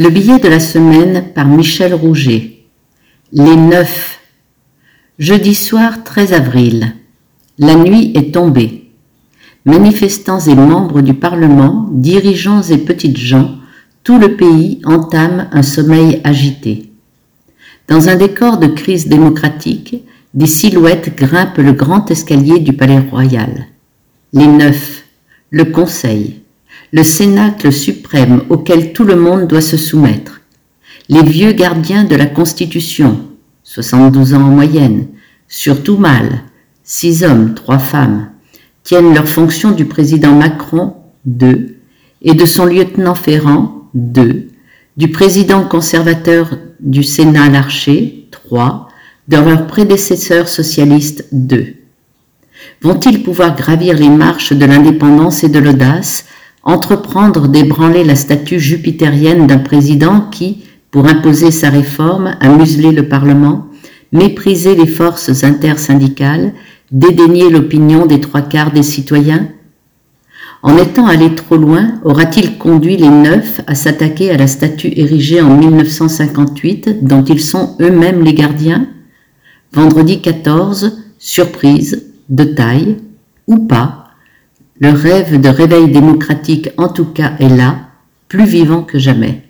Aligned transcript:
Le 0.00 0.10
billet 0.10 0.38
de 0.38 0.46
la 0.46 0.60
semaine 0.60 1.24
par 1.34 1.48
Michel 1.48 1.92
Rouget. 1.92 2.60
Les 3.32 3.56
neufs. 3.56 4.20
Jeudi 5.18 5.56
soir 5.56 6.04
13 6.04 6.34
avril. 6.34 6.94
La 7.58 7.74
nuit 7.74 8.12
est 8.14 8.32
tombée. 8.32 8.92
Manifestants 9.64 10.38
et 10.38 10.54
membres 10.54 11.00
du 11.00 11.14
Parlement, 11.14 11.88
dirigeants 11.90 12.62
et 12.62 12.78
petites 12.78 13.16
gens, 13.16 13.56
tout 14.04 14.20
le 14.20 14.36
pays 14.36 14.80
entame 14.84 15.48
un 15.50 15.64
sommeil 15.64 16.20
agité. 16.22 16.92
Dans 17.88 18.08
un 18.08 18.14
décor 18.14 18.58
de 18.58 18.68
crise 18.68 19.08
démocratique, 19.08 20.04
des 20.32 20.46
silhouettes 20.46 21.16
grimpent 21.16 21.58
le 21.58 21.72
grand 21.72 22.08
escalier 22.08 22.60
du 22.60 22.72
Palais 22.72 23.00
Royal. 23.00 23.66
Les 24.32 24.46
neufs, 24.46 25.02
le 25.50 25.64
Conseil, 25.64 26.42
le 26.92 27.02
cénacle 27.02 27.72
suprême 27.72 28.42
auquel 28.48 28.92
tout 28.92 29.04
le 29.04 29.16
monde 29.16 29.46
doit 29.46 29.60
se 29.60 29.76
soumettre, 29.76 30.40
les 31.08 31.22
vieux 31.22 31.52
gardiens 31.52 32.04
de 32.04 32.16
la 32.16 32.26
Constitution, 32.26 33.20
72 33.64 34.34
ans 34.34 34.42
en 34.42 34.50
moyenne, 34.50 35.06
surtout 35.48 35.96
mâles, 35.96 36.42
six 36.84 37.24
hommes, 37.24 37.54
trois 37.54 37.78
femmes, 37.78 38.30
tiennent 38.82 39.14
leurs 39.14 39.28
fonctions 39.28 39.72
du 39.72 39.84
président 39.84 40.34
Macron, 40.34 40.94
deux, 41.24 41.76
et 42.22 42.34
de 42.34 42.46
son 42.46 42.64
lieutenant 42.64 43.14
Ferrand, 43.14 43.88
deux, 43.94 44.48
du 44.96 45.08
président 45.08 45.64
conservateur 45.64 46.58
du 46.80 47.02
Sénat 47.02 47.48
Larcher, 47.48 48.26
trois, 48.30 48.88
de 49.28 49.36
leur 49.36 49.66
prédécesseur 49.66 50.48
socialiste, 50.48 51.26
deux. 51.32 51.74
Vont-ils 52.82 53.22
pouvoir 53.22 53.54
gravir 53.54 53.94
les 53.96 54.08
marches 54.08 54.52
de 54.52 54.64
l'indépendance 54.64 55.44
et 55.44 55.48
de 55.48 55.58
l'audace 55.58 56.24
entreprendre 56.62 57.48
d'ébranler 57.48 58.04
la 58.04 58.16
statue 58.16 58.60
jupitérienne 58.60 59.46
d'un 59.46 59.58
président 59.58 60.22
qui, 60.30 60.64
pour 60.90 61.06
imposer 61.06 61.50
sa 61.50 61.70
réforme, 61.70 62.36
a 62.40 62.48
muselé 62.48 62.92
le 62.92 63.08
Parlement, 63.08 63.66
méprisé 64.12 64.74
les 64.74 64.86
forces 64.86 65.44
intersyndicales, 65.44 66.52
dédaigné 66.90 67.50
l'opinion 67.50 68.06
des 68.06 68.20
trois 68.20 68.42
quarts 68.42 68.72
des 68.72 68.82
citoyens. 68.82 69.48
En 70.62 70.76
étant 70.76 71.06
allé 71.06 71.34
trop 71.34 71.56
loin, 71.56 72.00
aura-t-il 72.02 72.58
conduit 72.58 72.96
les 72.96 73.10
neufs 73.10 73.60
à 73.66 73.74
s'attaquer 73.74 74.30
à 74.30 74.36
la 74.36 74.48
statue 74.48 74.92
érigée 74.96 75.40
en 75.40 75.56
1958 75.56 77.04
dont 77.04 77.22
ils 77.22 77.40
sont 77.40 77.76
eux-mêmes 77.80 78.24
les 78.24 78.34
gardiens? 78.34 78.88
Vendredi 79.72 80.20
14, 80.20 80.98
surprise, 81.18 82.06
de 82.28 82.44
taille, 82.44 82.96
ou 83.46 83.66
pas, 83.66 84.07
le 84.80 84.90
rêve 84.90 85.40
de 85.40 85.48
réveil 85.48 85.90
démocratique 85.90 86.70
en 86.76 86.88
tout 86.88 87.06
cas 87.06 87.32
est 87.40 87.48
là, 87.48 87.80
plus 88.28 88.44
vivant 88.44 88.82
que 88.82 88.98
jamais. 88.98 89.47